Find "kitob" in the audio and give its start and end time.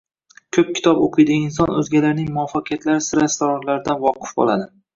0.79-1.01